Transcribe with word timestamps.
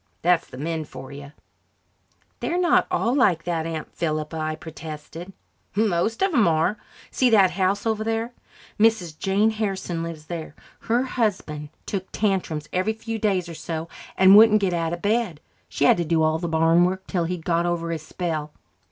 That's 0.23 0.47
the 0.47 0.57
men 0.57 0.83
for 0.85 1.11
you." 1.11 1.31
"They're 2.39 2.59
not 2.59 2.87
all 2.89 3.13
like 3.13 3.43
that, 3.43 3.67
Aunt 3.67 3.95
Philippa," 3.95 4.35
I 4.35 4.55
protested. 4.55 5.31
"Most 5.75 6.23
of 6.23 6.33
'em 6.33 6.47
are. 6.47 6.79
See 7.11 7.29
that 7.29 7.51
house 7.51 7.85
over 7.85 8.03
there? 8.03 8.33
Mrs. 8.79 9.15
Jane 9.15 9.51
Harrison 9.51 10.01
lives 10.01 10.25
there. 10.25 10.55
Her 10.79 11.03
husband 11.03 11.69
took 11.85 12.11
tantrums 12.11 12.67
every 12.73 12.93
few 12.93 13.19
days 13.19 13.47
or 13.47 13.53
so 13.53 13.89
and 14.17 14.35
wouldn't 14.35 14.61
get 14.61 14.73
out 14.73 14.91
of 14.91 15.03
bed. 15.03 15.39
She 15.69 15.85
had 15.85 15.97
to 15.97 16.03
do 16.05 16.23
all 16.23 16.39
the 16.39 16.47
barn 16.47 16.83
work 16.83 17.05
till 17.05 17.25
he'd 17.25 17.45
got 17.45 17.67
over 17.67 17.91
his 17.91 18.01
spell. 18.01 18.53